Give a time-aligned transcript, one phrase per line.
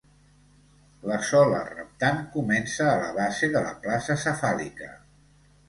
[1.09, 4.93] La sola reptant comença a la base de la placa cefàlica.